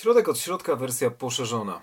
Środek 0.00 0.28
od 0.28 0.38
środka, 0.38 0.76
wersja 0.76 1.10
poszerzona. 1.10 1.80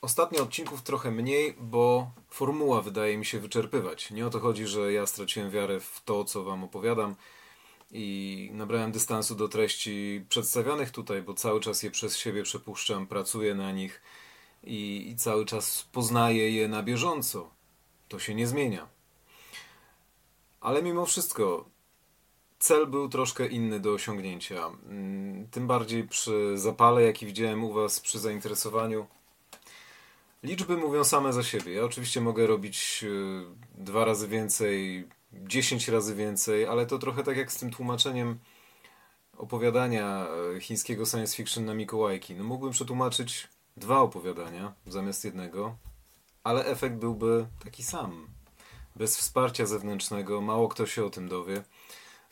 Ostatnio 0.00 0.42
odcinków 0.42 0.82
trochę 0.82 1.10
mniej, 1.10 1.54
bo 1.60 2.10
formuła 2.30 2.82
wydaje 2.82 3.18
mi 3.18 3.24
się 3.24 3.40
wyczerpywać. 3.40 4.10
Nie 4.10 4.26
o 4.26 4.30
to 4.30 4.40
chodzi, 4.40 4.66
że 4.66 4.92
ja 4.92 5.06
straciłem 5.06 5.50
wiarę 5.50 5.80
w 5.80 6.02
to, 6.04 6.24
co 6.24 6.44
Wam 6.44 6.64
opowiadam 6.64 7.16
i 7.90 8.50
nabrałem 8.52 8.92
dystansu 8.92 9.34
do 9.34 9.48
treści 9.48 10.24
przedstawianych 10.28 10.90
tutaj, 10.90 11.22
bo 11.22 11.34
cały 11.34 11.60
czas 11.60 11.82
je 11.82 11.90
przez 11.90 12.16
siebie 12.16 12.42
przepuszczam, 12.42 13.06
pracuję 13.06 13.54
na 13.54 13.72
nich 13.72 14.02
i, 14.64 15.08
i 15.10 15.16
cały 15.16 15.44
czas 15.44 15.88
poznaję 15.92 16.50
je 16.50 16.68
na 16.68 16.82
bieżąco. 16.82 17.50
To 18.08 18.18
się 18.18 18.34
nie 18.34 18.46
zmienia. 18.46 18.88
Ale 20.60 20.82
mimo 20.82 21.06
wszystko 21.06 21.64
cel 22.66 22.86
był 22.86 23.08
troszkę 23.08 23.46
inny 23.46 23.80
do 23.80 23.92
osiągnięcia. 23.92 24.66
Mm, 24.88 25.48
tym 25.50 25.66
bardziej 25.66 26.08
przy 26.08 26.58
zapale, 26.58 27.02
jaki 27.02 27.26
widziałem 27.26 27.64
u 27.64 27.72
Was, 27.72 28.00
przy 28.00 28.18
zainteresowaniu. 28.18 29.06
Liczby 30.42 30.76
mówią 30.76 31.04
same 31.04 31.32
za 31.32 31.42
siebie. 31.42 31.72
Ja 31.72 31.84
oczywiście 31.84 32.20
mogę 32.20 32.46
robić 32.46 33.04
y, 33.04 33.44
dwa 33.74 34.04
razy 34.04 34.28
więcej, 34.28 35.08
dziesięć 35.32 35.88
razy 35.88 36.14
więcej, 36.14 36.66
ale 36.66 36.86
to 36.86 36.98
trochę 36.98 37.22
tak 37.22 37.36
jak 37.36 37.52
z 37.52 37.58
tym 37.58 37.70
tłumaczeniem 37.70 38.38
opowiadania 39.36 40.26
y, 40.56 40.60
chińskiego 40.60 41.06
science 41.06 41.36
fiction 41.36 41.64
na 41.64 41.74
Mikołajki. 41.74 42.34
No 42.34 42.44
mógłbym 42.44 42.72
przetłumaczyć 42.72 43.48
dwa 43.76 44.00
opowiadania 44.00 44.72
zamiast 44.86 45.24
jednego, 45.24 45.76
ale 46.44 46.64
efekt 46.64 46.96
byłby 46.96 47.46
taki 47.64 47.82
sam. 47.82 48.28
Bez 48.96 49.16
wsparcia 49.16 49.66
zewnętrznego 49.66 50.40
mało 50.40 50.68
kto 50.68 50.86
się 50.86 51.04
o 51.04 51.10
tym 51.10 51.28
dowie. 51.28 51.62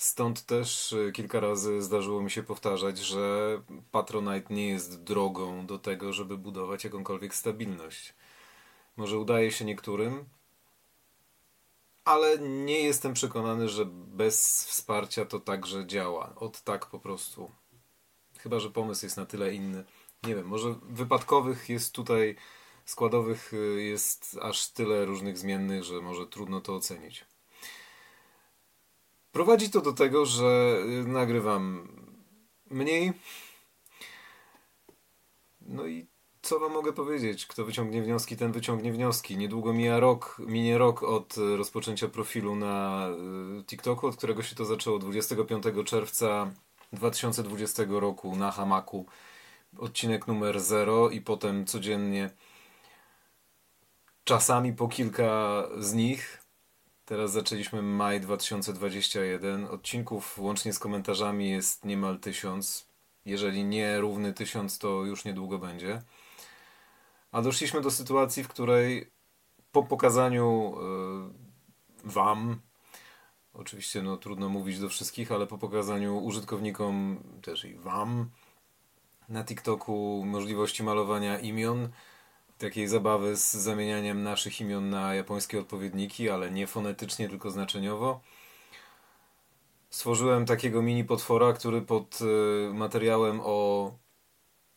Stąd 0.05 0.47
też 0.47 0.93
y, 0.93 1.13
kilka 1.13 1.41
razy 1.41 1.83
zdarzyło 1.83 2.23
mi 2.23 2.31
się 2.31 2.43
powtarzać, 2.43 2.99
że 2.99 3.63
Patronite 3.93 4.55
nie 4.55 4.69
jest 4.69 5.03
drogą 5.03 5.67
do 5.67 5.79
tego, 5.79 6.13
żeby 6.13 6.39
budować 6.39 6.85
jakąkolwiek 6.85 7.35
stabilność. 7.35 8.15
Może 8.97 9.19
udaje 9.19 9.53
się 9.53 9.65
niektórym, 9.65 10.25
ale 12.05 12.39
nie 12.39 12.81
jestem 12.81 13.13
przekonany, 13.13 13.69
że 13.69 13.85
bez 13.87 14.67
wsparcia 14.67 15.25
to 15.25 15.41
także 15.41 15.87
działa. 15.87 16.35
Od 16.37 16.61
tak 16.61 16.87
po 16.87 16.99
prostu. 16.99 17.51
Chyba, 18.39 18.61
że 18.61 18.71
pomysł 18.71 19.07
jest 19.07 19.17
na 19.17 19.27
tyle 19.27 19.55
inny. 19.55 19.85
Nie 20.23 20.35
wiem, 20.35 20.47
może 20.47 20.75
wypadkowych 20.83 21.69
jest 21.69 21.95
tutaj, 21.95 22.37
składowych 22.85 23.53
y, 23.55 23.83
jest 23.83 24.39
aż 24.43 24.69
tyle 24.69 25.05
różnych 25.05 25.39
zmiennych, 25.39 25.85
że 25.85 26.01
może 26.01 26.27
trudno 26.27 26.61
to 26.61 26.75
ocenić. 26.75 27.34
Prowadzi 29.35 29.71
to 29.71 29.81
do 29.81 29.93
tego, 29.93 30.27
że 30.27 30.77
y, 31.05 31.09
nagrywam 31.09 31.89
mniej. 32.71 33.13
No 35.61 35.87
i 35.87 36.07
co 36.43 36.59
wam 36.59 36.73
mogę 36.73 36.93
powiedzieć? 36.93 37.47
Kto 37.47 37.65
wyciągnie 37.65 38.03
wnioski, 38.03 38.37
ten 38.37 38.53
wyciągnie 38.53 38.93
wnioski. 38.93 39.37
Niedługo 39.37 39.73
mija 39.73 40.01
rok, 40.01 40.37
minie 40.47 40.79
rok 40.79 41.03
od 41.03 41.39
y, 41.39 41.57
rozpoczęcia 41.57 42.09
profilu 42.09 42.57
na 42.57 43.07
y, 43.61 43.65
TikToku, 43.65 44.07
od 44.07 44.17
którego 44.17 44.43
się 44.43 44.57
to 44.57 44.65
zaczęło 44.65 44.99
25 44.99 45.65
czerwca 45.85 46.51
2020 46.93 47.83
roku 47.89 48.37
na 48.37 48.51
Hamaku. 48.51 49.07
Odcinek 49.79 50.27
numer 50.27 50.61
0 50.61 51.11
i 51.11 51.21
potem 51.21 51.67
codziennie 51.67 52.31
czasami 54.25 54.73
po 54.73 54.89
kilka 54.89 55.63
z 55.79 55.95
nich 55.95 56.44
Teraz 57.05 57.33
zaczęliśmy 57.33 57.83
maj 57.83 58.21
2021. 58.21 59.65
Odcinków 59.65 60.39
łącznie 60.39 60.73
z 60.73 60.79
komentarzami 60.79 61.51
jest 61.51 61.85
niemal 61.85 62.19
tysiąc. 62.19 62.89
Jeżeli 63.25 63.65
nie 63.65 64.01
równy 64.01 64.33
tysiąc, 64.33 64.79
to 64.79 65.05
już 65.05 65.25
niedługo 65.25 65.59
będzie. 65.59 66.03
A 67.33 67.43
doszliśmy 67.43 67.81
do 67.81 67.91
sytuacji, 67.91 68.45
w 68.45 68.49
której 68.49 69.11
po 69.73 69.83
pokazaniu 69.83 70.75
yy, 72.05 72.11
Wam, 72.11 72.61
oczywiście 73.55 74.03
no, 74.03 74.17
trudno 74.17 74.49
mówić 74.49 74.79
do 74.79 74.89
wszystkich, 74.89 75.33
ale 75.33 75.47
po 75.47 75.59
pokazaniu 75.59 76.19
użytkownikom 76.19 77.23
też 77.43 77.65
i 77.65 77.75
Wam 77.75 78.31
na 79.29 79.45
TikToku 79.45 80.23
możliwości 80.27 80.83
malowania 80.83 81.39
imion, 81.39 81.89
takiej 82.59 82.89
zabawy 82.89 83.37
z 83.37 83.53
zamienianiem 83.53 84.23
naszych 84.23 84.61
imion 84.61 84.91
na 84.91 85.15
japońskie 85.15 85.61
odpowiedniki, 85.61 86.31
ale 86.31 86.51
nie 86.51 86.67
fonetycznie, 86.67 87.29
tylko 87.29 87.51
znaczeniowo. 87.51 88.21
Stworzyłem 89.91 90.47
takiego 90.47 90.83
mini 90.83 91.05
potwora, 91.05 91.53
który 91.53 91.83
pod 91.83 92.19
y, 92.21 92.75
materiałem 92.75 93.41
o 93.45 93.91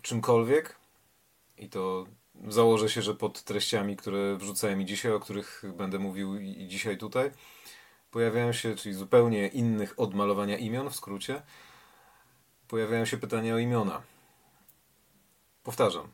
czymkolwiek 0.02 0.76
i 1.58 1.70
to 1.70 2.06
założę 2.48 2.90
się, 2.90 3.02
że 3.02 3.16
pod 3.16 3.44
treściami, 3.44 3.96
które 3.96 4.36
wrzucałem 4.38 4.82
i 4.82 4.86
dzisiaj, 4.86 5.12
o 5.12 5.20
których 5.20 5.64
będę 5.78 6.00
mówił 6.00 6.40
i 6.40 6.68
dzisiaj 6.68 6.98
tutaj, 6.98 7.32
pojawiają 8.12 8.54
się, 8.54 8.76
czyli 8.76 8.96
zupełnie 8.96 9.48
innych 9.48 10.00
od 10.00 10.14
malowania 10.14 10.58
imion 10.58 10.90
w 10.90 10.96
skrócie, 10.96 11.42
pojawiają 12.68 13.06
się 13.06 13.18
pytania 13.18 13.56
o 13.56 13.58
imiona. 13.58 14.02
Powtarzam, 15.64 16.08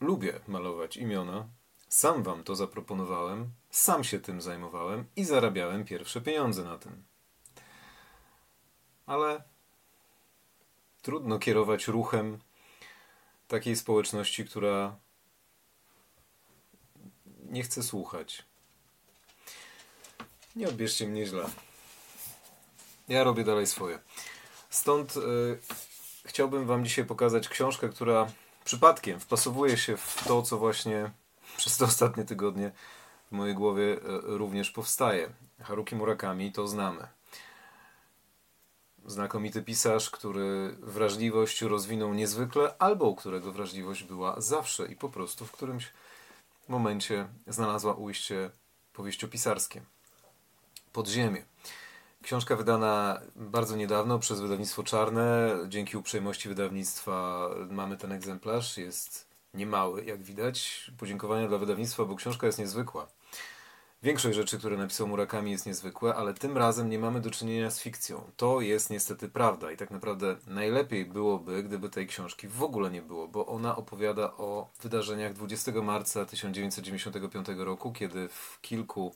Lubię 0.00 0.40
malować 0.48 0.96
imiona. 0.96 1.48
Sam 1.88 2.22
wam 2.22 2.44
to 2.44 2.56
zaproponowałem, 2.56 3.50
sam 3.70 4.04
się 4.04 4.20
tym 4.20 4.40
zajmowałem 4.40 5.04
i 5.16 5.24
zarabiałem 5.24 5.84
pierwsze 5.84 6.20
pieniądze 6.20 6.64
na 6.64 6.78
tym. 6.78 7.04
Ale 9.06 9.42
trudno 11.02 11.38
kierować 11.38 11.86
ruchem 11.86 12.38
takiej 13.48 13.76
społeczności, 13.76 14.44
która 14.44 14.96
nie 17.50 17.62
chce 17.62 17.82
słuchać. 17.82 18.44
Nie 20.56 20.68
odbierzcie 20.68 21.08
mnie 21.08 21.26
źle. 21.26 21.44
Ja 23.08 23.24
robię 23.24 23.44
dalej 23.44 23.66
swoje. 23.66 23.98
Stąd 24.70 25.16
y, 25.16 25.20
chciałbym 26.24 26.66
Wam 26.66 26.84
dzisiaj 26.84 27.04
pokazać 27.04 27.48
książkę, 27.48 27.88
która 27.88 28.26
przypadkiem 28.68 29.20
wpasowuje 29.20 29.76
się 29.76 29.96
w 29.96 30.24
to, 30.24 30.42
co 30.42 30.58
właśnie 30.58 31.10
przez 31.56 31.76
te 31.76 31.84
ostatnie 31.84 32.24
tygodnie 32.24 32.70
w 33.28 33.32
mojej 33.32 33.54
głowie 33.54 33.92
e, 33.92 33.98
również 34.22 34.70
powstaje. 34.70 35.28
Haruki 35.62 35.96
Murakami 35.96 36.52
to 36.52 36.68
znamy. 36.68 37.06
Znakomity 39.06 39.62
pisarz, 39.62 40.10
który 40.10 40.76
wrażliwość 40.80 41.62
rozwinął 41.62 42.14
niezwykle, 42.14 42.74
albo 42.78 43.04
u 43.04 43.16
którego 43.16 43.52
wrażliwość 43.52 44.02
była 44.02 44.40
zawsze 44.40 44.86
i 44.86 44.96
po 44.96 45.08
prostu 45.08 45.46
w 45.46 45.52
którymś 45.52 45.92
momencie 46.68 47.28
znalazła 47.46 47.94
ujście 47.94 48.50
powieściopisarskie. 48.92 49.82
Podziemie. 50.92 51.44
Książka 52.22 52.56
wydana 52.56 53.20
bardzo 53.36 53.76
niedawno 53.76 54.18
przez 54.18 54.40
wydawnictwo 54.40 54.82
Czarne. 54.82 55.56
Dzięki 55.68 55.96
uprzejmości 55.96 56.48
wydawnictwa 56.48 57.48
mamy 57.70 57.96
ten 57.96 58.12
egzemplarz. 58.12 58.76
Jest 58.76 59.28
niemały, 59.54 60.04
jak 60.04 60.22
widać. 60.22 60.90
Podziękowania 60.98 61.48
dla 61.48 61.58
wydawnictwa, 61.58 62.04
bo 62.04 62.16
książka 62.16 62.46
jest 62.46 62.58
niezwykła. 62.58 63.06
Większość 64.02 64.36
rzeczy, 64.36 64.58
które 64.58 64.76
napisał 64.76 65.08
Murakami 65.08 65.50
jest 65.50 65.66
niezwykłe, 65.66 66.14
ale 66.14 66.34
tym 66.34 66.56
razem 66.58 66.90
nie 66.90 66.98
mamy 66.98 67.20
do 67.20 67.30
czynienia 67.30 67.70
z 67.70 67.80
fikcją. 67.80 68.30
To 68.36 68.60
jest 68.60 68.90
niestety 68.90 69.28
prawda 69.28 69.72
i 69.72 69.76
tak 69.76 69.90
naprawdę 69.90 70.36
najlepiej 70.46 71.06
byłoby, 71.06 71.62
gdyby 71.62 71.90
tej 71.90 72.06
książki 72.06 72.48
w 72.48 72.62
ogóle 72.62 72.90
nie 72.90 73.02
było, 73.02 73.28
bo 73.28 73.46
ona 73.46 73.76
opowiada 73.76 74.32
o 74.36 74.68
wydarzeniach 74.82 75.32
20 75.32 75.72
marca 75.72 76.24
1995 76.24 77.46
roku, 77.56 77.92
kiedy 77.92 78.28
w 78.28 78.58
kilku 78.60 79.14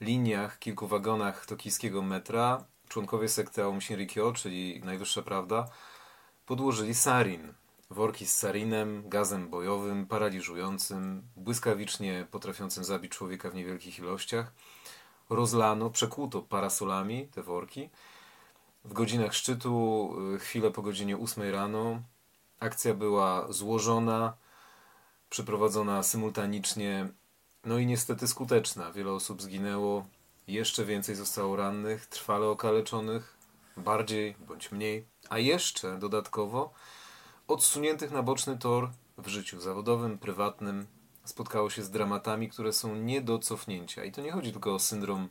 liniach, 0.00 0.58
kilku 0.58 0.86
wagonach 0.86 1.46
tokijskiego 1.46 2.02
metra 2.02 2.64
członkowie 2.90 3.28
sekty 3.28 3.62
Aum 3.62 3.80
Shinrikyo, 3.80 4.32
czyli 4.32 4.80
Najwyższa 4.84 5.22
Prawda, 5.22 5.68
podłożyli 6.46 6.94
sarin. 6.94 7.54
Worki 7.90 8.26
z 8.26 8.34
sarinem, 8.34 9.08
gazem 9.08 9.48
bojowym, 9.48 10.06
paraliżującym, 10.06 11.22
błyskawicznie 11.36 12.26
potrafiącym 12.30 12.84
zabić 12.84 13.12
człowieka 13.12 13.50
w 13.50 13.54
niewielkich 13.54 13.98
ilościach. 13.98 14.52
Rozlano, 15.30 15.90
przekłuto 15.90 16.42
parasolami 16.42 17.28
te 17.28 17.42
worki. 17.42 17.90
W 18.84 18.92
godzinach 18.92 19.34
szczytu, 19.34 20.14
y, 20.34 20.38
chwilę 20.38 20.70
po 20.70 20.82
godzinie 20.82 21.16
8 21.18 21.50
rano, 21.50 22.02
akcja 22.60 22.94
była 22.94 23.52
złożona, 23.52 24.36
przeprowadzona 25.30 26.02
symultanicznie 26.02 27.08
no 27.64 27.78
i 27.78 27.86
niestety 27.86 28.28
skuteczna. 28.28 28.92
Wiele 28.92 29.12
osób 29.12 29.42
zginęło, 29.42 30.06
jeszcze 30.48 30.84
więcej 30.84 31.14
zostało 31.14 31.56
rannych, 31.56 32.06
trwale 32.06 32.46
okaleczonych, 32.46 33.36
bardziej 33.76 34.36
bądź 34.48 34.72
mniej, 34.72 35.06
a 35.28 35.38
jeszcze 35.38 35.98
dodatkowo 35.98 36.72
odsuniętych 37.48 38.10
na 38.10 38.22
boczny 38.22 38.58
tor 38.58 38.90
w 39.18 39.28
życiu 39.28 39.60
zawodowym, 39.60 40.18
prywatnym 40.18 40.86
spotkało 41.24 41.70
się 41.70 41.82
z 41.82 41.90
dramatami, 41.90 42.48
które 42.48 42.72
są 42.72 42.94
nie 42.94 43.20
do 43.20 43.38
cofnięcia. 43.38 44.04
I 44.04 44.12
to 44.12 44.22
nie 44.22 44.32
chodzi 44.32 44.52
tylko 44.52 44.74
o 44.74 44.78
syndrom 44.78 45.28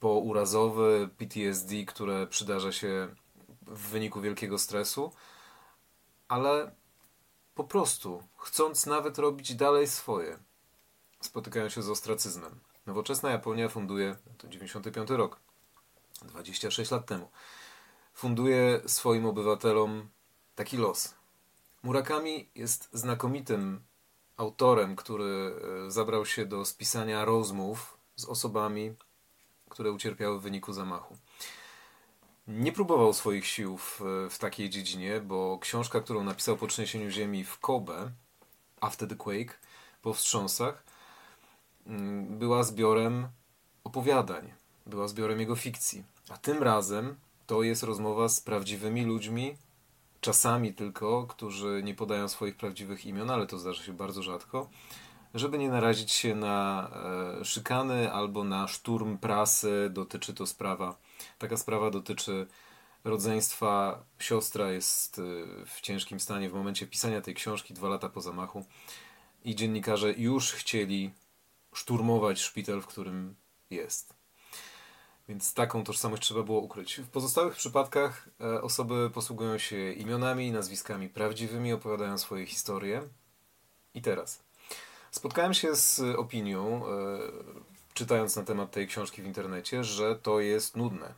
pourazowy, 0.00 1.08
PTSD, 1.18 1.84
które 1.86 2.26
przydarza 2.26 2.72
się 2.72 3.08
w 3.62 3.88
wyniku 3.88 4.20
wielkiego 4.20 4.58
stresu, 4.58 5.12
ale 6.28 6.74
po 7.54 7.64
prostu, 7.64 8.22
chcąc 8.36 8.86
nawet 8.86 9.18
robić 9.18 9.54
dalej 9.54 9.86
swoje, 9.86 10.38
spotykają 11.26 11.68
się 11.68 11.82
z 11.82 11.88
ostracyzmem. 11.88 12.60
Nowoczesna 12.86 13.30
Japonia 13.30 13.68
funduje, 13.68 14.16
to 14.38 14.48
95 14.48 15.10
rok, 15.10 15.40
26 16.22 16.90
lat 16.90 17.06
temu, 17.06 17.28
funduje 18.14 18.80
swoim 18.86 19.26
obywatelom 19.26 20.08
taki 20.54 20.76
los. 20.76 21.14
Murakami 21.82 22.48
jest 22.54 22.88
znakomitym 22.92 23.80
autorem, 24.36 24.96
który 24.96 25.54
e, 25.86 25.90
zabrał 25.90 26.26
się 26.26 26.46
do 26.46 26.64
spisania 26.64 27.24
rozmów 27.24 27.98
z 28.16 28.24
osobami, 28.24 28.94
które 29.68 29.92
ucierpiały 29.92 30.38
w 30.38 30.42
wyniku 30.42 30.72
zamachu. 30.72 31.16
Nie 32.48 32.72
próbował 32.72 33.12
swoich 33.12 33.46
sił 33.46 33.78
w, 33.78 34.00
w 34.30 34.38
takiej 34.38 34.70
dziedzinie, 34.70 35.20
bo 35.20 35.58
książka, 35.58 36.00
którą 36.00 36.24
napisał 36.24 36.56
po 36.56 36.66
trzęsieniu 36.66 37.10
ziemi 37.10 37.44
w 37.44 37.58
Kobe, 37.58 38.10
After 38.80 39.08
the 39.08 39.16
Quake, 39.16 39.58
po 40.02 40.14
wstrząsach, 40.14 40.84
była 42.28 42.62
zbiorem 42.62 43.28
opowiadań, 43.84 44.52
była 44.86 45.08
zbiorem 45.08 45.40
jego 45.40 45.56
fikcji. 45.56 46.04
A 46.28 46.36
tym 46.36 46.62
razem 46.62 47.16
to 47.46 47.62
jest 47.62 47.82
rozmowa 47.82 48.28
z 48.28 48.40
prawdziwymi 48.40 49.04
ludźmi, 49.04 49.56
czasami 50.20 50.74
tylko, 50.74 51.26
którzy 51.26 51.82
nie 51.84 51.94
podają 51.94 52.28
swoich 52.28 52.56
prawdziwych 52.56 53.06
imion, 53.06 53.30
ale 53.30 53.46
to 53.46 53.58
zdarza 53.58 53.82
się 53.82 53.92
bardzo 53.92 54.22
rzadko, 54.22 54.68
żeby 55.34 55.58
nie 55.58 55.68
narazić 55.68 56.12
się 56.12 56.34
na 56.34 56.90
e, 57.40 57.44
szykany 57.44 58.12
albo 58.12 58.44
na 58.44 58.68
szturm 58.68 59.18
prasy. 59.18 59.90
Dotyczy 59.92 60.34
to 60.34 60.46
sprawa, 60.46 60.96
taka 61.38 61.56
sprawa 61.56 61.90
dotyczy 61.90 62.46
rodzeństwa. 63.04 64.02
Siostra 64.18 64.70
jest 64.70 65.18
e, 65.18 65.22
w 65.66 65.80
ciężkim 65.80 66.20
stanie 66.20 66.50
w 66.50 66.54
momencie 66.54 66.86
pisania 66.86 67.20
tej 67.20 67.34
książki, 67.34 67.74
dwa 67.74 67.88
lata 67.88 68.08
po 68.08 68.20
zamachu, 68.20 68.64
i 69.44 69.54
dziennikarze 69.54 70.12
już 70.12 70.52
chcieli 70.52 71.10
szturmować 71.74 72.40
szpital, 72.40 72.80
w 72.80 72.86
którym 72.86 73.34
jest. 73.70 74.14
Więc 75.28 75.54
taką 75.54 75.84
tożsamość 75.84 76.22
trzeba 76.22 76.42
było 76.42 76.60
ukryć. 76.60 77.00
W 77.00 77.08
pozostałych 77.08 77.56
przypadkach 77.56 78.28
e, 78.40 78.62
osoby 78.62 79.10
posługują 79.10 79.58
się 79.58 79.92
imionami 79.92 80.46
i 80.46 80.52
nazwiskami 80.52 81.08
prawdziwymi, 81.08 81.72
opowiadają 81.72 82.18
swoje 82.18 82.46
historie. 82.46 83.02
I 83.94 84.02
teraz. 84.02 84.42
Spotkałem 85.10 85.54
się 85.54 85.76
z 85.76 86.00
opinią, 86.16 86.86
e, 86.86 86.90
czytając 87.94 88.36
na 88.36 88.42
temat 88.42 88.70
tej 88.70 88.86
książki 88.86 89.22
w 89.22 89.26
internecie, 89.26 89.84
że 89.84 90.16
to 90.16 90.40
jest 90.40 90.76
nudne. 90.76 91.14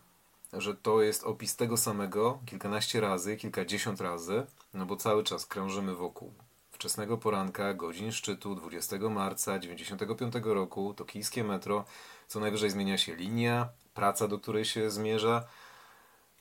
Że 0.53 0.75
to 0.75 1.03
jest 1.03 1.25
opis 1.25 1.57
tego 1.57 1.77
samego 1.77 2.39
kilkanaście 2.47 3.01
razy, 3.01 3.37
kilkadziesiąt 3.37 4.01
razy, 4.01 4.47
no 4.75 4.87
bo 4.87 4.97
cały 4.97 5.25
czas 5.25 5.47
krążymy 5.47 5.95
wokół 5.95 6.33
wczesnego 6.77 7.19
poranka, 7.19 7.75
godzin 7.75 8.13
szczytu 8.13 8.55
20 8.55 8.97
marca 8.99 9.59
95 9.59 10.35
roku, 10.45 10.95
tokijskie 10.95 11.45
metro, 11.45 11.85
co 12.29 12.41
najwyżej 12.41 12.71
zmienia 12.71 12.99
się 12.99 13.17
linia, 13.17 13.69
praca, 13.95 14.29
do 14.29 14.39
której 14.39 14.65
się 14.65 14.91
zmierza, 14.91 15.45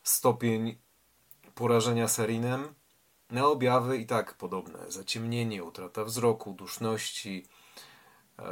stopień 0.04 0.78
porażenia 1.56 2.08
serinem, 2.08 2.74
na 3.32 3.48
objawy 3.48 3.98
i 3.98 4.06
tak 4.06 4.34
podobne. 4.34 4.92
Zaciemnienie, 4.92 5.64
utrata 5.64 6.04
wzroku, 6.04 6.54
duszności, 6.54 7.46
e, 8.40 8.44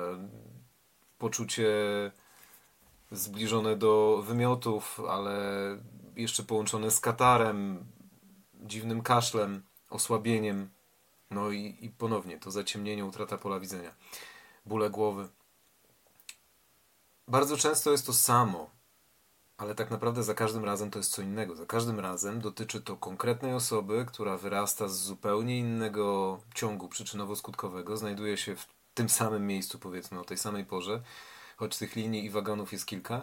poczucie 1.18 1.72
zbliżone 3.12 3.76
do 3.76 4.24
wymiotów, 4.28 5.02
ale 5.10 5.38
jeszcze 6.16 6.44
połączone 6.44 6.92
z 6.92 7.00
katarem, 7.00 7.86
dziwnym 8.54 9.02
kaszlem, 9.02 9.64
osłabieniem. 9.90 10.70
No 11.34 11.52
i, 11.52 11.78
i 11.82 11.90
ponownie 11.90 12.40
to 12.40 12.52
zaciemnienie, 12.52 13.06
utrata 13.06 13.38
pola 13.38 13.60
widzenia, 13.60 13.94
bóle 14.66 14.90
głowy. 14.90 15.30
Bardzo 17.28 17.58
często 17.58 17.92
jest 17.92 18.06
to 18.06 18.14
samo 18.14 18.70
ale 19.58 19.76
tak 19.76 19.92
naprawdę 19.92 20.24
za 20.24 20.34
każdym 20.34 20.66
razem 20.66 20.92
to 20.92 21.00
jest 21.00 21.12
co 21.12 21.22
innego. 21.22 21.56
Za 21.56 21.66
każdym 21.66 22.00
razem 22.00 22.42
dotyczy 22.42 22.82
to 22.82 22.98
konkretnej 22.98 23.54
osoby, 23.54 24.06
która 24.08 24.38
wyrasta 24.38 24.88
z 24.88 25.00
zupełnie 25.00 25.60
innego 25.60 26.40
ciągu 26.56 26.88
przyczynowo-skutkowego, 26.88 27.98
znajduje 27.98 28.38
się 28.38 28.56
w 28.56 28.68
tym 28.94 29.10
samym 29.10 29.48
miejscu, 29.48 29.80
powiedzmy, 29.80 30.20
o 30.20 30.24
tej 30.24 30.38
samej 30.38 30.66
porze, 30.66 31.02
choć 31.58 31.78
tych 31.78 31.96
linii 31.96 32.26
i 32.26 32.30
wagonów 32.30 32.72
jest 32.72 32.86
kilka, 32.86 33.22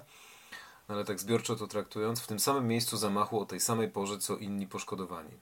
no 0.88 0.94
ale 0.94 1.04
tak 1.04 1.20
zbiorczo 1.20 1.56
to 1.56 1.66
traktując, 1.66 2.20
w 2.20 2.26
tym 2.26 2.40
samym 2.40 2.68
miejscu 2.68 2.96
zamachu 2.96 3.40
o 3.40 3.46
tej 3.46 3.60
samej 3.60 3.88
porze, 3.88 4.18
co 4.18 4.36
inni 4.36 4.66
poszkodowani. 4.66 5.32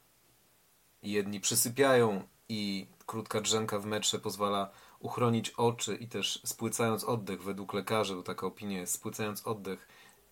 Jedni 1.02 1.40
przysypiają 1.40 2.22
i 2.48 2.86
krótka 3.06 3.40
drzemka 3.40 3.78
w 3.78 3.86
metrze 3.86 4.18
pozwala 4.18 4.70
uchronić 5.00 5.50
oczy 5.50 5.96
i 5.96 6.08
też 6.08 6.40
spłycając 6.44 7.04
oddech, 7.04 7.42
według 7.42 7.74
lekarzy, 7.74 8.14
bo 8.14 8.22
taka 8.22 8.46
opinia 8.46 8.78
jest, 8.78 8.94
spłycając 8.94 9.46
oddech, 9.46 9.88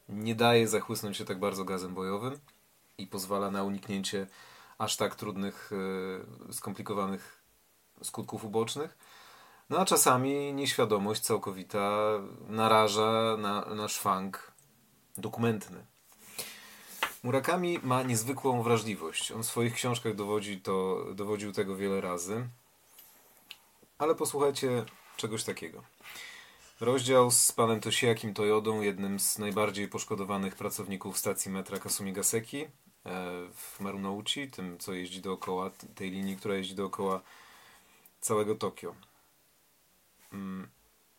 nie 0.08 0.34
daje 0.34 0.68
zachłysnąć 0.68 1.16
się 1.16 1.24
tak 1.24 1.38
bardzo 1.38 1.64
gazem 1.64 1.94
bojowym 1.94 2.38
i 2.98 3.06
pozwala 3.06 3.50
na 3.50 3.64
uniknięcie 3.64 4.26
aż 4.78 4.96
tak 4.96 5.14
trudnych, 5.14 5.70
e, 6.48 6.52
skomplikowanych 6.52 7.42
skutków 8.02 8.44
ubocznych. 8.44 8.98
No 9.70 9.78
a 9.78 9.84
czasami 9.84 10.54
nieświadomość 10.54 11.20
całkowita 11.20 11.90
naraża 12.48 13.36
na, 13.38 13.74
na 13.74 13.88
szwank 13.88 14.52
dokumentny. 15.18 15.86
Murakami 17.22 17.78
ma 17.82 18.02
niezwykłą 18.02 18.62
wrażliwość. 18.62 19.32
On 19.32 19.42
w 19.42 19.46
swoich 19.46 19.74
książkach 19.74 20.14
dowodzi 20.14 20.60
to, 20.60 21.04
dowodził 21.14 21.52
tego 21.52 21.76
wiele 21.76 22.00
razy. 22.00 22.48
Ale 23.98 24.14
posłuchajcie 24.14 24.84
czegoś 25.16 25.44
takiego. 25.44 25.82
Rozdział 26.80 27.30
z 27.30 27.52
panem 27.52 27.80
Toshiakim 27.80 28.34
Toyodą, 28.34 28.80
jednym 28.80 29.20
z 29.20 29.38
najbardziej 29.38 29.88
poszkodowanych 29.88 30.56
pracowników 30.56 31.18
stacji 31.18 31.50
metra 31.50 31.78
Kasumigaseki 31.78 32.64
e, 32.64 32.68
w 33.54 33.80
Marunouchi, 33.80 34.50
tym 34.50 34.78
co 34.78 34.92
jeździ 34.92 35.20
dookoła, 35.20 35.70
tej 35.94 36.10
linii, 36.10 36.36
która 36.36 36.54
jeździ 36.54 36.74
dookoła 36.74 37.20
całego 38.20 38.54
Tokio. 38.54 38.94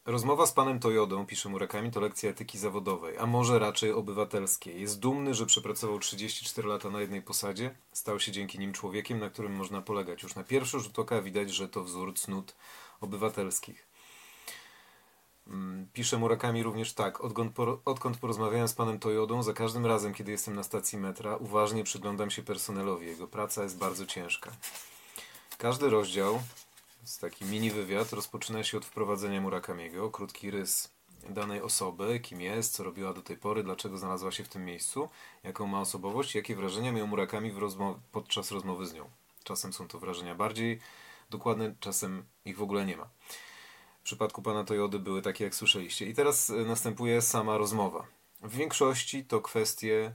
Rozmowa 0.08 0.46
z 0.46 0.52
panem 0.52 0.80
Toyodą, 0.80 1.26
pisze 1.26 1.50
Murakami, 1.50 1.92
to 1.92 2.00
lekcja 2.00 2.30
etyki 2.30 2.58
zawodowej, 2.58 3.18
a 3.18 3.26
może 3.26 3.60
raczej 3.60 3.92
obywatelskiej. 3.92 4.82
Jest 4.82 5.00
dumny, 5.00 5.34
że 5.34 5.46
przepracował 5.46 6.00
34 6.00 6.68
lata 6.68 6.90
na 6.90 7.02
jednej 7.02 7.22
posadzie. 7.22 7.76
Stał 7.92 8.20
się 8.20 8.32
dzięki 8.32 8.60
nim 8.60 8.74
człowiekiem, 8.74 9.20
na 9.20 9.30
którym 9.30 9.56
można 9.56 9.82
polegać. 9.82 10.24
Już 10.24 10.36
na 10.36 10.44
pierwszy 10.44 10.80
rzut 10.80 11.00
oka 11.00 11.22
widać, 11.22 11.50
że 11.50 11.70
to 11.70 11.84
wzór 11.84 12.14
cnót 12.16 12.56
obywatelskich. 13.02 13.88
Mm, 15.48 15.88
pisze 15.94 16.18
Murakami 16.18 16.64
również 16.64 16.94
tak. 16.94 17.22
Odkąd 17.86 18.18
porozmawiałem 18.22 18.68
z 18.68 18.74
panem 18.74 19.00
Toyodą, 19.00 19.44
za 19.44 19.54
każdym 19.54 19.86
razem, 19.86 20.14
kiedy 20.14 20.32
jestem 20.32 20.56
na 20.56 20.64
stacji 20.64 20.98
metra, 20.98 21.36
uważnie 21.36 21.84
przyglądam 21.84 22.32
się 22.32 22.44
personelowi. 22.44 23.08
Jego 23.08 23.28
praca 23.28 23.64
jest 23.64 23.78
bardzo 23.78 24.06
ciężka. 24.06 24.52
Każdy 25.58 25.90
rozdział, 25.90 26.40
z 27.08 27.18
taki 27.18 27.46
mini 27.46 27.72
wywiad, 27.72 28.14
rozpoczyna 28.14 28.64
się 28.64 28.78
od 28.78 28.86
wprowadzenia 28.86 29.42
Murakamiego, 29.42 30.12
krótki 30.12 30.52
rys 30.52 30.90
danej 31.30 31.62
osoby, 31.62 32.20
kim 32.20 32.42
jest, 32.42 32.74
co 32.74 32.84
robiła 32.84 33.14
do 33.14 33.22
tej 33.22 33.38
pory, 33.38 33.64
dlaczego 33.64 33.98
znalazła 33.98 34.32
się 34.32 34.44
w 34.44 34.50
tym 34.50 34.66
miejscu, 34.66 35.10
jaką 35.44 35.68
ma 35.68 35.82
osobowość, 35.82 36.36
jakie 36.36 36.56
wrażenia 36.56 36.92
miał 36.92 37.08
Murakami 37.08 37.54
podczas 38.12 38.52
rozmowy 38.52 38.86
z 38.86 38.94
nią. 38.94 39.10
Czasem 39.44 39.74
są 39.74 39.88
to 39.88 40.00
wrażenia 40.00 40.36
bardziej 40.36 40.80
dokładne, 41.30 41.76
czasem 41.80 42.24
ich 42.46 42.58
w 42.58 42.62
ogóle 42.62 42.86
nie 42.86 42.98
ma 42.98 43.10
przypadku 44.08 44.42
pana 44.42 44.64
Toyody 44.64 45.00
były 45.00 45.22
takie, 45.22 45.44
jak 45.44 45.56
słyszeliście. 45.56 46.06
I 46.06 46.14
teraz 46.14 46.50
e, 46.50 46.54
następuje 46.54 47.22
sama 47.22 47.58
rozmowa. 47.58 48.08
W 48.42 48.56
większości 48.56 49.26
to 49.26 49.42
kwestie 49.42 50.14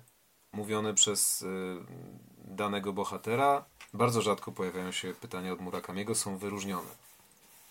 mówione 0.53 0.95
przez 0.95 1.43
e, 1.43 1.47
danego 2.57 2.93
bohatera. 2.93 3.65
Bardzo 3.95 4.23
rzadko 4.23 4.53
pojawiają 4.53 4.93
się 4.93 5.15
pytania 5.15 5.53
od 5.53 5.61
Murakamiego, 5.61 6.15
są 6.15 6.37
wyróżnione. 6.37 6.89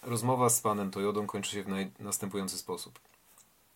Rozmowa 0.03 0.49
z 0.49 0.61
panem 0.61 0.91
Toyodą 0.91 1.27
kończy 1.27 1.51
się 1.51 1.63
w 1.63 1.99
następujący 1.99 2.57
sposób. 2.57 2.99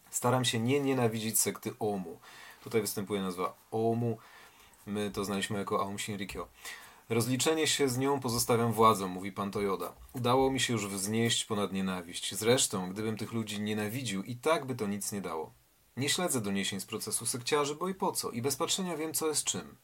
Staram 0.10 0.46
się 0.46 0.60
nie 0.60 0.80
nienawidzić 0.80 1.40
sekty 1.40 1.74
Omu. 1.80 2.20
Tutaj 2.64 2.82
występuje 2.82 3.22
nazwa 3.22 3.54
Omu. 3.72 4.18
My 4.86 5.12
to 5.12 5.26
znaliśmy 5.26 5.60
jako 5.60 5.82
Aum 5.82 6.00
Shinrikyo. 6.00 6.48
Rozliczenie 7.10 7.68
się 7.68 7.90
z 7.90 7.98
nią 7.98 8.20
pozostawiam 8.20 8.74
władzom, 8.74 9.12
mówi 9.12 9.32
pan 9.32 9.52
Toyoda. 9.52 9.94
Udało 10.14 10.52
mi 10.52 10.60
się 10.60 10.74
już 10.74 10.88
wznieść 10.88 11.46
ponad 11.46 11.74
nienawiść. 11.74 12.36
Zresztą, 12.36 12.90
gdybym 12.90 13.18
tych 13.18 13.34
ludzi 13.34 13.62
nienawidził, 13.62 14.24
i 14.24 14.36
tak 14.36 14.66
by 14.66 14.76
to 14.76 14.88
nic 14.88 15.12
nie 15.12 15.22
dało. 15.22 15.52
Nie 15.98 16.10
śledzę 16.10 16.42
doniesień 16.42 16.80
z 16.80 16.86
procesu 16.86 17.26
sekciarzy, 17.26 17.76
bo 17.76 17.90
i 17.90 17.94
po 17.94 18.12
co? 18.12 18.32
I 18.32 18.42
bez 18.42 18.56
patrzenia 18.56 18.98
wiem, 18.98 19.14
co 19.14 19.28
jest 19.28 19.44
czym. 19.44 19.76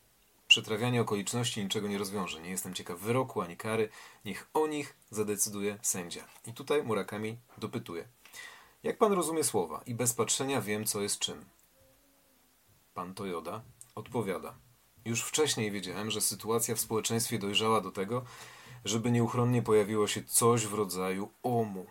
Przetrawianie 0.52 1.02
okoliczności 1.02 1.64
niczego 1.64 1.88
nie 1.88 1.98
rozwiąże. 1.98 2.42
Nie 2.42 2.50
jestem 2.50 2.74
ciekaw 2.74 3.00
wyroku 3.00 3.42
ani 3.42 3.58
kary. 3.58 3.90
Niech 4.26 4.50
o 4.54 4.68
nich 4.68 4.96
zadecyduje 5.10 5.78
sędzia. 5.82 6.24
I 6.46 6.54
tutaj 6.54 6.84
Murakami 6.84 7.38
dopytuje. 7.58 8.08
Jak 8.84 8.98
pan 8.98 9.14
rozumie 9.14 9.44
słowa? 9.44 9.82
I 9.86 9.96
bez 9.96 10.14
patrzenia 10.14 10.62
wiem, 10.62 10.86
co 10.86 11.02
jest 11.02 11.20
czym. 11.20 11.46
Pan 12.94 13.14
Toyoda 13.14 13.62
odpowiada. 13.96 14.56
Już 15.06 15.24
wcześniej 15.24 15.72
wiedziałem, 15.72 16.12
że 16.12 16.22
sytuacja 16.22 16.76
w 16.76 16.80
społeczeństwie 16.80 17.40
dojrzała 17.40 17.82
do 17.82 17.92
tego, 17.92 18.24
żeby 18.86 19.12
nieuchronnie 19.12 19.62
pojawiło 19.62 20.08
się 20.08 20.24
coś 20.24 20.68
w 20.68 20.74
rodzaju 20.74 21.30
omu. 21.44 21.86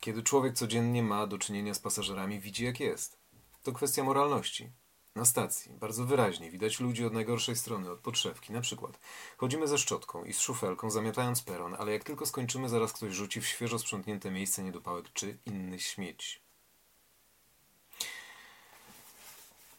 Kiedy 0.00 0.22
człowiek 0.22 0.54
codziennie 0.54 1.02
ma 1.02 1.26
do 1.26 1.38
czynienia 1.38 1.74
z 1.74 1.78
pasażerami, 1.78 2.40
widzi 2.40 2.64
jak 2.64 2.80
jest. 2.80 3.18
To 3.62 3.72
kwestia 3.72 4.04
moralności. 4.04 4.70
Na 5.14 5.24
stacji 5.24 5.72
bardzo 5.72 6.04
wyraźnie 6.04 6.50
widać 6.50 6.80
ludzi 6.80 7.04
od 7.04 7.12
najgorszej 7.12 7.56
strony, 7.56 7.90
od 7.90 7.98
podszewki. 7.98 8.52
Na 8.52 8.60
przykład 8.60 8.98
chodzimy 9.36 9.68
ze 9.68 9.78
szczotką 9.78 10.24
i 10.24 10.32
z 10.32 10.40
szufelką, 10.40 10.90
zamiatając 10.90 11.42
peron, 11.42 11.76
ale 11.78 11.92
jak 11.92 12.04
tylko 12.04 12.26
skończymy, 12.26 12.68
zaraz 12.68 12.92
ktoś 12.92 13.12
rzuci 13.12 13.40
w 13.40 13.46
świeżo 13.46 13.78
sprzątnięte 13.78 14.30
miejsce 14.30 14.62
niedopałek 14.62 15.12
czy 15.12 15.38
inny 15.46 15.80
śmieć. 15.80 16.40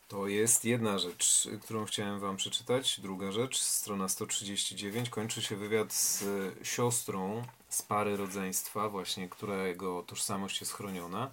To 0.07 0.27
jest 0.27 0.65
jedna 0.65 0.99
rzecz, 0.99 1.47
którą 1.61 1.85
chciałem 1.85 2.19
Wam 2.19 2.37
przeczytać. 2.37 2.99
Druga 2.99 3.31
rzecz, 3.31 3.59
strona 3.59 4.09
139, 4.09 5.09
kończy 5.09 5.41
się 5.41 5.55
wywiad 5.55 5.93
z 5.93 6.23
siostrą 6.67 7.43
z 7.69 7.81
pary 7.81 8.17
rodzeństwa, 8.17 8.89
właśnie 8.89 9.29
którego 9.29 10.03
tożsamość 10.03 10.61
jest 10.61 10.73
chroniona. 10.73 11.31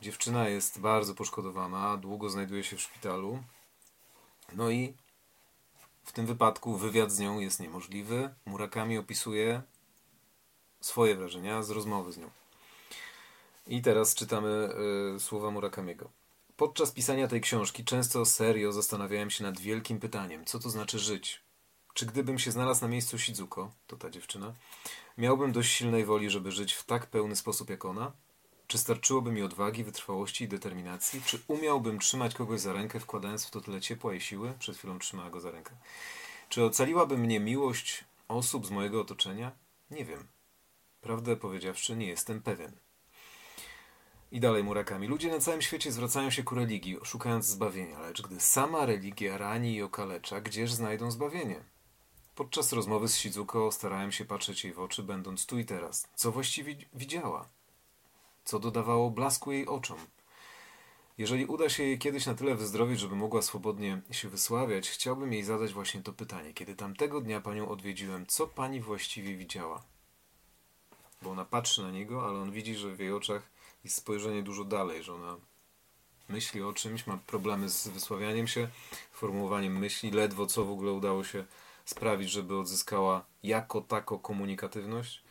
Dziewczyna 0.00 0.48
jest 0.48 0.80
bardzo 0.80 1.14
poszkodowana, 1.14 1.96
długo 1.96 2.30
znajduje 2.30 2.64
się 2.64 2.76
w 2.76 2.80
szpitalu. 2.80 3.42
No 4.52 4.70
i 4.70 4.94
w 6.04 6.12
tym 6.12 6.26
wypadku 6.26 6.76
wywiad 6.76 7.12
z 7.12 7.18
nią 7.18 7.40
jest 7.40 7.60
niemożliwy. 7.60 8.34
Murakami 8.46 8.98
opisuje 8.98 9.62
swoje 10.80 11.16
wrażenia 11.16 11.62
z 11.62 11.70
rozmowy 11.70 12.12
z 12.12 12.18
nią. 12.18 12.30
I 13.66 13.82
teraz 13.82 14.14
czytamy 14.14 14.68
y, 15.16 15.20
słowa 15.20 15.50
Murakamiego. 15.50 16.10
Podczas 16.56 16.92
pisania 16.92 17.28
tej 17.28 17.40
książki 17.40 17.84
często 17.84 18.24
serio 18.24 18.72
zastanawiałem 18.72 19.30
się 19.30 19.44
nad 19.44 19.60
wielkim 19.60 20.00
pytaniem, 20.00 20.44
co 20.44 20.58
to 20.58 20.70
znaczy 20.70 20.98
żyć. 20.98 21.40
Czy 21.94 22.06
gdybym 22.06 22.38
się 22.38 22.50
znalazł 22.50 22.82
na 22.82 22.88
miejscu 22.88 23.18
Shizuko, 23.18 23.70
to 23.86 23.96
ta 23.96 24.10
dziewczyna, 24.10 24.54
miałbym 25.18 25.52
dość 25.52 25.72
silnej 25.72 26.04
woli, 26.04 26.30
żeby 26.30 26.52
żyć 26.52 26.72
w 26.72 26.84
tak 26.84 27.06
pełny 27.06 27.36
sposób 27.36 27.70
jak 27.70 27.84
ona? 27.84 28.12
Czy 28.66 28.78
starczyłoby 28.78 29.32
mi 29.32 29.42
odwagi, 29.42 29.84
wytrwałości 29.84 30.44
i 30.44 30.48
determinacji? 30.48 31.22
Czy 31.22 31.38
umiałbym 31.48 31.98
trzymać 31.98 32.34
kogoś 32.34 32.60
za 32.60 32.72
rękę, 32.72 33.00
wkładając 33.00 33.46
w 33.46 33.50
to 33.50 33.60
tyle 33.60 33.80
ciepła 33.80 34.14
i 34.14 34.20
siły? 34.20 34.54
Przed 34.58 34.76
chwilą 34.76 34.98
trzymała 34.98 35.30
go 35.30 35.40
za 35.40 35.50
rękę. 35.50 35.76
Czy 36.48 36.64
ocaliłaby 36.64 37.18
mnie 37.18 37.40
miłość 37.40 38.04
osób 38.28 38.66
z 38.66 38.70
mojego 38.70 39.00
otoczenia? 39.00 39.52
Nie 39.90 40.04
wiem. 40.04 40.26
Prawdę 41.00 41.36
powiedziawszy, 41.36 41.96
nie 41.96 42.06
jestem 42.06 42.42
pewien. 42.42 42.72
I 44.32 44.40
dalej 44.40 44.64
Murakami. 44.64 45.06
Ludzie 45.06 45.30
na 45.30 45.38
całym 45.38 45.62
świecie 45.62 45.92
zwracają 45.92 46.30
się 46.30 46.42
ku 46.42 46.54
religii, 46.54 46.98
szukając 47.02 47.46
zbawienia, 47.46 48.00
lecz 48.00 48.22
gdy 48.22 48.40
sama 48.40 48.86
religia 48.86 49.38
rani 49.38 49.74
i 49.74 49.82
okalecza, 49.82 50.40
gdzież 50.40 50.72
znajdą 50.72 51.10
zbawienie? 51.10 51.64
Podczas 52.34 52.72
rozmowy 52.72 53.08
z 53.08 53.14
Shizuko 53.16 53.72
starałem 53.72 54.12
się 54.12 54.24
patrzeć 54.24 54.64
jej 54.64 54.72
w 54.72 54.80
oczy, 54.80 55.02
będąc 55.02 55.46
tu 55.46 55.58
i 55.58 55.64
teraz. 55.64 56.08
Co 56.14 56.32
właściwie 56.32 56.76
widziała? 56.94 57.55
Co 58.46 58.58
dodawało 58.58 59.10
blasku 59.10 59.52
jej 59.52 59.66
oczom? 59.66 59.98
Jeżeli 61.18 61.46
uda 61.46 61.68
się 61.68 61.82
jej 61.82 61.98
kiedyś 61.98 62.26
na 62.26 62.34
tyle 62.34 62.54
wyzdrowieć, 62.54 63.00
żeby 63.00 63.16
mogła 63.16 63.42
swobodnie 63.42 64.00
się 64.10 64.28
wysławiać, 64.28 64.90
chciałbym 64.90 65.32
jej 65.32 65.42
zadać 65.42 65.72
właśnie 65.72 66.02
to 66.02 66.12
pytanie. 66.12 66.52
Kiedy 66.52 66.74
tamtego 66.74 67.20
dnia 67.20 67.40
panią 67.40 67.68
odwiedziłem, 67.68 68.26
co 68.26 68.46
pani 68.46 68.80
właściwie 68.80 69.36
widziała? 69.36 69.82
Bo 71.22 71.30
ona 71.30 71.44
patrzy 71.44 71.82
na 71.82 71.90
niego, 71.90 72.28
ale 72.28 72.38
on 72.38 72.50
widzi, 72.50 72.74
że 72.74 72.94
w 72.94 73.00
jej 73.00 73.12
oczach 73.12 73.42
jest 73.84 73.96
spojrzenie 73.96 74.42
dużo 74.42 74.64
dalej, 74.64 75.02
że 75.02 75.14
ona 75.14 75.36
myśli 76.28 76.62
o 76.62 76.72
czymś, 76.72 77.06
ma 77.06 77.18
problemy 77.26 77.68
z 77.68 77.88
wysławianiem 77.88 78.48
się, 78.48 78.68
formułowaniem 79.12 79.78
myśli, 79.78 80.10
ledwo 80.10 80.46
co 80.46 80.64
w 80.64 80.70
ogóle 80.70 80.92
udało 80.92 81.24
się 81.24 81.44
sprawić, 81.84 82.30
żeby 82.30 82.58
odzyskała 82.58 83.24
jako 83.42 83.80
tako 83.80 84.18
komunikatywność, 84.18 85.25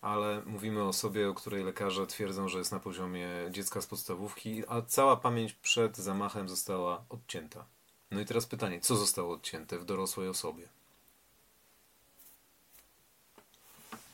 ale 0.00 0.42
mówimy 0.46 0.84
o 0.84 0.92
sobie, 0.92 1.28
o 1.28 1.34
której 1.34 1.64
lekarze 1.64 2.06
twierdzą, 2.06 2.48
że 2.48 2.58
jest 2.58 2.72
na 2.72 2.80
poziomie 2.80 3.28
dziecka 3.50 3.80
z 3.80 3.86
podstawówki, 3.86 4.62
a 4.68 4.82
cała 4.82 5.16
pamięć 5.16 5.52
przed 5.52 5.96
zamachem 5.96 6.48
została 6.48 7.04
odcięta. 7.08 7.64
No 8.10 8.20
i 8.20 8.24
teraz 8.24 8.46
pytanie, 8.46 8.80
co 8.80 8.96
zostało 8.96 9.34
odcięte 9.34 9.78
w 9.78 9.84
dorosłej 9.84 10.28
osobie? 10.28 10.68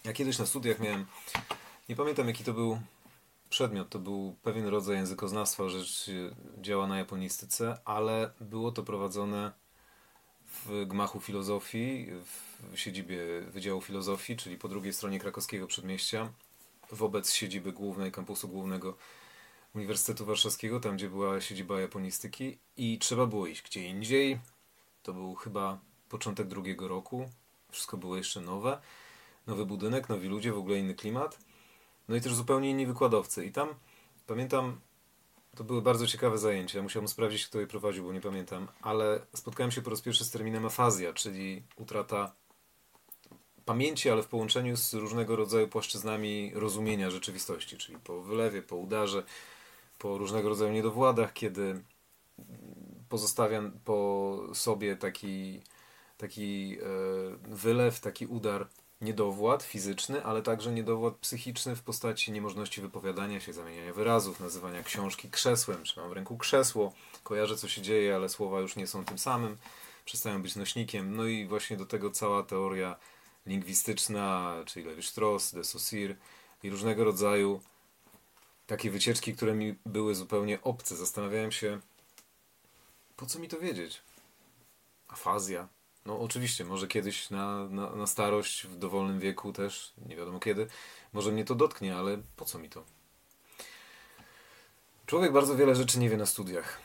Ja 0.05 0.12
kiedyś 0.12 0.39
na 0.39 0.47
studiach 0.47 0.79
miałem, 0.79 1.07
nie 1.89 1.97
pamiętam 1.97 2.29
jaki 2.29 2.45
to 2.45 2.53
był 2.53 2.79
przedmiot, 3.51 3.89
to 3.89 3.99
był 3.99 4.37
pewien 4.43 4.67
rodzaj 4.67 4.97
językoznawstwa, 4.97 5.69
rzecz 5.69 6.11
działa 6.61 6.87
na 6.87 6.99
japonistyce, 6.99 7.79
ale 7.85 8.31
było 8.41 8.73
to 8.73 8.83
prowadzone 8.83 9.62
w 10.53 10.87
gmachu 10.87 11.21
filozofii, 11.21 12.07
w 12.73 12.79
siedzibie 12.79 13.19
Wydziału 13.41 13.81
Filozofii, 13.81 14.37
czyli 14.37 14.59
po 14.59 14.69
drugiej 14.69 14.93
stronie 14.93 15.21
krakowskiego 15.21 15.67
przedmieścia, 15.67 16.33
wobec 16.91 17.33
siedziby 17.33 17.73
głównej, 17.73 18.13
kampusu 18.13 18.49
głównego 18.49 18.97
Uniwersytetu 19.75 20.27
Warszawskiego, 20.27 20.81
tam 20.81 20.97
gdzie 20.97 21.09
była 21.09 21.41
siedziba 21.41 21.81
japonistyki 21.81 22.59
i 22.77 22.99
trzeba 22.99 23.27
było 23.27 23.47
iść 23.47 23.63
gdzie 23.63 23.89
indziej. 23.89 24.39
To 25.03 25.13
był 25.13 25.35
chyba 25.35 25.79
początek 26.09 26.49
drugiego 26.49 26.89
roku, 26.89 27.29
wszystko 27.71 27.97
było 27.97 28.17
jeszcze 28.17 28.41
nowe, 28.41 28.81
nowy 29.47 29.67
budynek, 29.67 30.09
nowi 30.09 30.29
ludzie, 30.29 30.53
w 30.53 30.59
ogóle 30.59 30.79
inny 30.79 30.95
klimat. 30.95 31.39
No 32.09 32.17
i 32.17 32.21
też 32.21 32.35
zupełnie 32.35 32.71
inni 32.71 32.87
wykładowcy. 32.87 33.47
I 33.47 33.53
tam 33.53 33.69
pamiętam, 34.27 34.81
to 35.57 35.65
były 35.65 35.83
bardzo 35.83 36.07
ciekawe 36.07 36.39
zajęcia. 36.39 36.83
Musiałem 36.83 37.09
sprawdzić, 37.09 37.47
kto 37.47 37.61
je 37.61 37.67
prowadził, 37.67 38.05
bo 38.05 38.13
nie 38.13 38.21
pamiętam. 38.21 38.69
Ale 38.83 39.21
spotkałem 39.35 39.71
się 39.71 39.83
po 39.83 39.91
raz 39.91 40.01
pierwszy 40.01 40.25
z 40.25 40.31
terminem 40.31 40.67
afazja, 40.67 41.13
czyli 41.13 41.63
utrata 41.77 42.33
pamięci, 43.65 44.11
ale 44.11 44.23
w 44.23 44.29
połączeniu 44.29 44.77
z 44.77 44.95
różnego 44.95 45.37
rodzaju 45.37 45.69
płaszczyznami 45.69 46.53
rozumienia 46.55 47.11
rzeczywistości, 47.11 47.77
czyli 47.77 47.99
po 47.99 48.23
wylewie, 48.23 48.63
po 48.63 48.77
udarze, 48.77 49.23
po 49.99 50.19
różnego 50.19 50.49
rodzaju 50.49 50.73
niedowładach, 50.73 51.33
kiedy 51.33 51.83
pozostawiam 53.09 53.73
po 53.85 54.39
sobie 54.55 54.97
taki, 54.97 55.63
taki 56.17 56.79
e, 56.81 56.85
wylew, 57.49 58.01
taki 58.01 58.27
udar 58.27 58.69
niedowład 59.03 59.63
fizyczny, 59.63 60.25
ale 60.25 60.43
także 60.43 60.73
niedowład 60.73 61.15
psychiczny 61.15 61.77
w 61.77 61.83
postaci 61.83 62.33
niemożności 62.33 62.81
wypowiadania 62.81 63.41
się, 63.41 63.53
zamieniania 63.53 63.93
wyrazów, 63.93 64.41
nazywania 64.41 64.83
książki 64.83 65.31
krzesłem. 65.31 65.85
Trzymam 65.85 66.11
w 66.11 66.13
ręku 66.13 66.39
krzesło, 66.39 66.93
kojarzę 67.23 67.57
co 67.57 67.69
się 67.69 67.83
dzieje, 67.83 68.17
ale 68.17 68.29
słowa 68.29 68.61
już 68.61 68.77
nie 68.77 68.87
są 68.87 69.05
tym 69.05 69.19
samym, 69.19 69.57
przestają 70.05 70.43
być 70.43 70.57
nośnikiem. 70.57 71.17
No 71.17 71.25
i 71.25 71.47
właśnie 71.47 71.77
do 71.77 71.87
tego 71.87 72.11
cała 72.11 72.43
teoria 72.43 72.97
lingwistyczna, 73.47 74.55
czyli 74.67 74.87
Levi-Strauss, 74.87 75.55
de 75.55 75.65
Saussure 75.65 76.15
i 76.63 76.71
różnego 76.71 77.05
rodzaju 77.05 77.61
takie 78.67 78.91
wycieczki, 78.91 79.35
które 79.35 79.55
mi 79.55 79.75
były 79.87 80.15
zupełnie 80.15 80.63
obce. 80.63 80.97
Zastanawiałem 80.97 81.53
się, 81.53 81.81
po 83.17 83.27
co 83.27 83.39
mi 83.39 83.49
to 83.49 83.59
wiedzieć? 83.59 84.03
Afazja, 85.09 85.69
no 86.07 86.21
oczywiście, 86.21 86.65
może 86.65 86.89
kiedyś 86.89 87.31
na, 87.31 87.69
na, 87.69 87.91
na 87.91 88.07
starość, 88.07 88.67
w 88.67 88.77
dowolnym 88.77 89.21
wieku 89.21 89.53
też, 89.53 89.93
nie 90.07 90.17
wiadomo 90.17 90.41
kiedy, 90.41 90.67
może 91.13 91.33
mnie 91.33 91.45
to 91.45 91.55
dotknie, 91.55 91.97
ale 91.97 92.19
po 92.37 92.45
co 92.45 92.59
mi 92.59 92.69
to? 92.69 92.85
Człowiek 95.07 95.33
bardzo 95.33 95.57
wiele 95.57 95.75
rzeczy 95.75 95.99
nie 95.99 96.11
wie 96.11 96.17
na 96.17 96.27
studiach. 96.27 96.79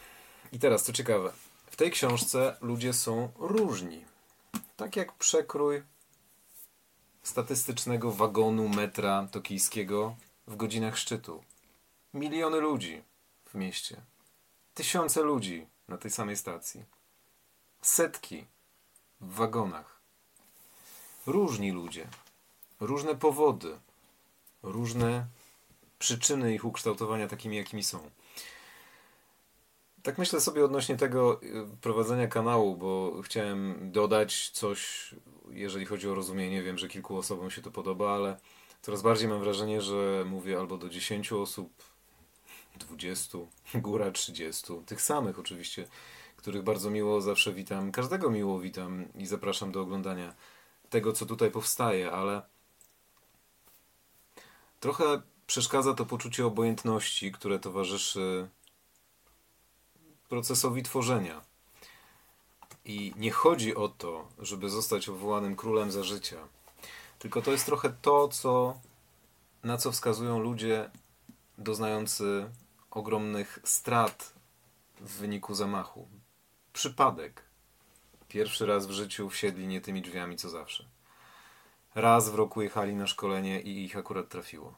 I 0.52 0.60
teraz, 0.60 0.84
co 0.84 0.94
ciekawe, 0.94 1.34
w 1.72 1.76
tej 1.76 1.92
książce 1.92 2.58
ludzie 2.62 2.94
są 2.94 3.32
różni. 3.40 4.06
Tak 4.78 4.96
jak 4.96 5.14
przekrój 5.14 5.84
statystycznego 7.24 8.12
wagonu 8.12 8.70
metra 8.70 9.28
tokijskiego 9.32 10.16
w 10.48 10.56
godzinach 10.56 10.98
szczytu. 10.98 11.44
Miliony 12.14 12.60
ludzi 12.60 13.04
w 13.46 13.56
mieście. 13.56 14.02
Tysiące 14.74 15.22
ludzi 15.22 15.68
na 15.88 15.98
tej 15.98 16.12
samej 16.12 16.38
stacji. 16.38 16.84
Setki 17.82 18.46
w 19.22 19.34
wagonach. 19.34 20.02
Różni 21.26 21.72
ludzie, 21.72 22.08
różne 22.80 23.16
powody, 23.16 23.80
różne 24.64 25.28
przyczyny 26.00 26.54
ich 26.54 26.66
ukształtowania 26.66 27.28
takimi, 27.28 27.58
jakimi 27.58 27.84
są. 27.84 28.10
Tak 30.04 30.18
myślę 30.18 30.42
sobie 30.42 30.66
odnośnie 30.66 30.98
tego 30.98 31.42
y, 31.44 31.66
prowadzenia 31.82 32.28
kanału, 32.28 32.76
bo 32.78 33.22
chciałem 33.22 33.92
dodać 33.92 34.50
coś, 34.50 35.10
jeżeli 35.50 35.86
chodzi 35.86 36.10
o 36.10 36.16
rozumienie. 36.16 36.64
Wiem, 36.64 36.78
że 36.78 36.88
kilku 36.88 37.18
osobom 37.18 37.52
się 37.52 37.62
to 37.62 37.72
podoba, 37.72 38.16
ale 38.16 38.38
coraz 38.82 39.02
bardziej 39.02 39.28
mam 39.28 39.40
wrażenie, 39.40 39.82
że 39.82 40.24
mówię 40.26 40.60
albo 40.60 40.78
do 40.78 40.90
10 40.90 41.32
osób, 41.34 41.70
20, 42.76 43.38
góra 43.76 44.12
30, 44.12 44.74
tych 44.86 45.02
samych 45.02 45.40
oczywiście 45.40 45.88
których 46.48 46.64
bardzo 46.64 46.90
miło 46.90 47.22
zawsze 47.22 47.54
witam. 47.54 47.92
Każdego 47.92 48.30
miło 48.30 48.60
witam 48.60 49.14
i 49.16 49.26
zapraszam 49.26 49.72
do 49.72 49.82
oglądania 49.82 50.34
tego, 50.90 51.14
co 51.14 51.26
tutaj 51.26 51.52
powstaje, 51.52 52.12
ale 52.12 52.42
trochę 54.80 55.22
przeszkadza 55.48 55.94
to 55.94 56.06
poczucie 56.06 56.46
obojętności, 56.46 57.32
które 57.32 57.60
towarzyszy 57.60 58.50
procesowi 60.30 60.84
tworzenia. 60.84 61.42
I 62.86 63.14
nie 63.18 63.32
chodzi 63.32 63.76
o 63.76 63.88
to, 63.90 64.28
żeby 64.40 64.70
zostać 64.70 65.10
obwołanym 65.10 65.56
królem 65.56 65.92
za 65.92 66.04
życia. 66.04 66.38
Tylko 67.20 67.42
to 67.42 67.52
jest 67.52 67.66
trochę 67.66 67.90
to, 68.02 68.28
co, 68.28 68.80
na 69.64 69.78
co 69.78 69.92
wskazują 69.92 70.40
ludzie 70.40 70.90
doznający 71.58 72.50
ogromnych 72.92 73.60
strat 73.64 74.34
w 75.02 75.18
wyniku 75.18 75.56
zamachu. 75.56 76.08
Przypadek. 76.78 77.44
Pierwszy 78.28 78.66
raz 78.66 78.88
w 78.88 78.92
życiu 78.92 79.30
wsiedli 79.30 79.68
nie 79.68 79.82
tymi 79.82 80.02
drzwiami 80.02 80.38
co 80.38 80.50
zawsze. 80.50 80.86
Raz 81.96 82.30
w 82.30 82.36
roku 82.36 82.62
jechali 82.62 82.96
na 82.96 83.08
szkolenie 83.08 83.62
i 83.62 83.86
ich 83.86 83.98
akurat 83.98 84.30
trafiło. 84.30 84.74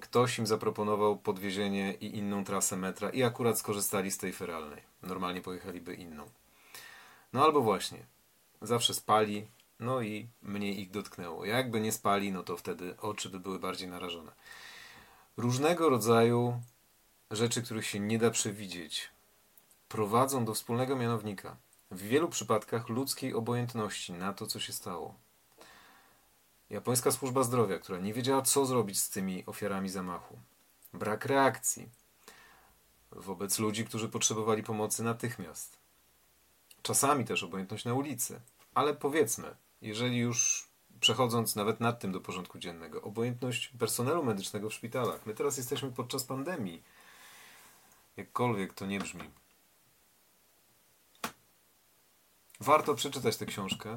Ktoś 0.00 0.38
im 0.38 0.46
zaproponował 0.46 1.18
podwiezienie 1.18 1.94
i 1.94 2.16
inną 2.18 2.44
trasę 2.44 2.76
metra 2.76 3.10
i 3.10 3.22
akurat 3.22 3.58
skorzystali 3.58 4.10
z 4.10 4.18
tej 4.18 4.32
feralnej. 4.32 4.82
Normalnie 5.02 5.40
pojechaliby 5.40 5.94
inną. 5.94 6.30
No 7.32 7.44
albo 7.44 7.60
właśnie, 7.60 8.06
zawsze 8.62 8.94
spali, 8.94 9.46
no 9.80 10.02
i 10.02 10.28
mniej 10.42 10.80
ich 10.80 10.90
dotknęło. 10.90 11.44
Jakby 11.44 11.80
nie 11.80 11.92
spali, 11.92 12.32
no 12.32 12.42
to 12.42 12.56
wtedy 12.56 12.96
oczy 13.00 13.28
by 13.28 13.40
były 13.40 13.58
bardziej 13.58 13.88
narażone. 13.88 14.32
Różnego 15.36 15.88
rodzaju 15.88 16.60
rzeczy, 17.30 17.62
których 17.62 17.86
się 17.86 18.00
nie 18.00 18.18
da 18.18 18.30
przewidzieć, 18.30 19.13
prowadzą 19.94 20.44
do 20.44 20.54
wspólnego 20.54 20.96
mianownika. 20.96 21.56
W 21.90 22.02
wielu 22.02 22.28
przypadkach 22.28 22.88
ludzkiej 22.88 23.34
obojętności 23.34 24.12
na 24.12 24.32
to, 24.32 24.46
co 24.46 24.60
się 24.60 24.72
stało. 24.72 25.14
Japońska 26.70 27.12
służba 27.12 27.42
zdrowia, 27.42 27.78
która 27.78 27.98
nie 27.98 28.12
wiedziała, 28.14 28.42
co 28.42 28.66
zrobić 28.66 29.00
z 29.00 29.10
tymi 29.10 29.46
ofiarami 29.46 29.88
zamachu. 29.88 30.38
Brak 30.92 31.26
reakcji 31.26 31.88
wobec 33.10 33.58
ludzi, 33.58 33.84
którzy 33.84 34.08
potrzebowali 34.08 34.62
pomocy 34.62 35.02
natychmiast. 35.02 35.78
Czasami 36.82 37.24
też 37.24 37.42
obojętność 37.42 37.84
na 37.84 37.94
ulicy. 37.94 38.40
Ale 38.74 38.94
powiedzmy, 38.94 39.56
jeżeli 39.82 40.18
już 40.18 40.68
przechodząc 41.00 41.56
nawet 41.56 41.80
nad 41.80 42.00
tym 42.00 42.12
do 42.12 42.20
porządku 42.20 42.58
dziennego, 42.58 43.02
obojętność 43.02 43.72
personelu 43.78 44.24
medycznego 44.24 44.70
w 44.70 44.74
szpitalach. 44.74 45.26
My 45.26 45.34
teraz 45.34 45.56
jesteśmy 45.56 45.92
podczas 45.92 46.24
pandemii. 46.24 46.82
Jakkolwiek 48.16 48.74
to 48.74 48.86
nie 48.86 49.00
brzmi. 49.00 49.43
Warto 52.60 52.94
przeczytać 52.94 53.36
tę 53.36 53.46
książkę. 53.46 53.94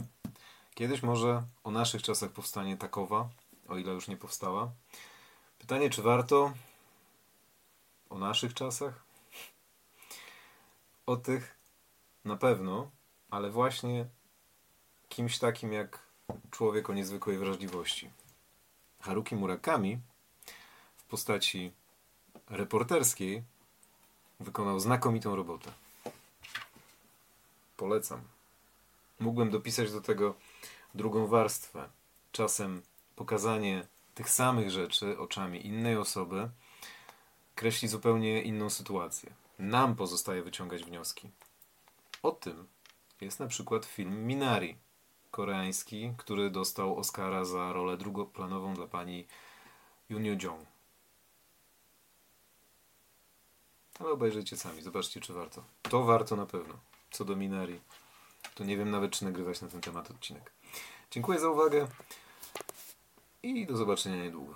Kiedyś 0.75 1.03
może 1.03 1.43
o 1.63 1.71
naszych 1.71 2.03
czasach 2.03 2.31
powstanie 2.31 2.77
takowa, 2.77 3.29
o 3.67 3.77
ile 3.77 3.93
już 3.93 4.07
nie 4.07 4.17
powstała. 4.17 4.71
Pytanie, 5.59 5.89
czy 5.89 6.01
warto 6.01 6.53
o 8.09 8.17
naszych 8.17 8.53
czasach? 8.53 9.03
O 11.05 11.17
tych 11.17 11.57
na 12.25 12.37
pewno, 12.37 12.91
ale 13.29 13.49
właśnie 13.49 14.05
kimś 15.09 15.39
takim 15.39 15.73
jak 15.73 15.99
człowiek 16.51 16.89
o 16.89 16.93
niezwykłej 16.93 17.37
wrażliwości. 17.37 18.09
Haruki 19.01 19.35
Murakami 19.35 19.99
w 20.97 21.03
postaci 21.03 21.71
reporterskiej 22.49 23.43
wykonał 24.39 24.79
znakomitą 24.79 25.35
robotę. 25.35 25.71
Polecam. 27.77 28.36
Mógłbym 29.19 29.49
dopisać 29.49 29.91
do 29.91 30.01
tego 30.01 30.35
drugą 30.95 31.27
warstwę. 31.27 31.89
Czasem 32.31 32.81
pokazanie 33.15 33.87
tych 34.15 34.29
samych 34.29 34.71
rzeczy 34.71 35.19
oczami 35.19 35.67
innej 35.67 35.97
osoby 35.97 36.49
kreśli 37.55 37.87
zupełnie 37.87 38.41
inną 38.41 38.69
sytuację. 38.69 39.33
Nam 39.59 39.95
pozostaje 39.95 40.43
wyciągać 40.43 40.83
wnioski. 40.83 41.29
O 42.23 42.31
tym 42.31 42.67
jest 43.21 43.39
na 43.39 43.47
przykład 43.47 43.85
film 43.85 44.27
Minari, 44.27 44.77
koreański, 45.31 46.13
który 46.17 46.49
dostał 46.49 46.97
Oscara 46.97 47.45
za 47.45 47.73
rolę 47.73 47.97
drugoplanową 47.97 48.73
dla 48.73 48.87
pani 48.87 49.25
Junio 50.09 50.35
Jong. 50.43 50.67
Ale 53.99 54.09
obejrzyjcie 54.09 54.57
sami, 54.57 54.81
zobaczcie 54.81 55.21
czy 55.21 55.33
warto. 55.33 55.63
To 55.81 56.03
warto 56.03 56.35
na 56.35 56.45
pewno. 56.45 56.73
Co 57.11 57.25
do 57.25 57.35
Minari, 57.35 57.79
to 58.55 58.63
nie 58.63 58.77
wiem 58.77 58.91
nawet 58.91 59.11
czy 59.11 59.25
nagrywać 59.25 59.61
na 59.61 59.67
ten 59.67 59.81
temat 59.81 60.11
odcinek. 60.11 60.51
Dziękuję 61.11 61.39
za 61.39 61.49
uwagę 61.49 61.87
i 63.43 63.65
do 63.65 63.77
zobaczenia 63.77 64.23
niedługo. 64.23 64.53